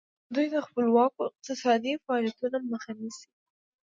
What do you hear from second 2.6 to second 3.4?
مخه نیسي.